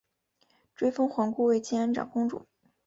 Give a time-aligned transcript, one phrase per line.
[0.75, 2.47] 追封皇姑为建安长公主。